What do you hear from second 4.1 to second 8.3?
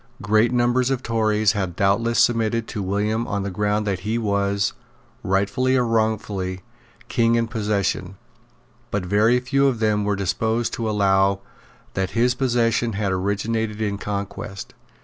was, rightfully or wrongfully, King in possession;